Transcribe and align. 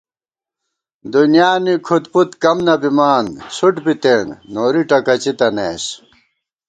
دُنیا 1.13 1.51
نی 1.63 1.73
کھُد 1.85 2.03
پُد 2.11 2.29
کم 2.41 2.57
نہ 2.65 2.75
بِمان، 2.81 3.25
څھُٹ 3.55 3.75
بِتېن 3.85 4.27
نوری 4.53 4.81
ٹَکَڅِی 4.89 5.31
تنَئیس 5.39 5.85